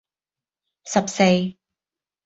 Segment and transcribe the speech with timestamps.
[0.93, 1.59] 十四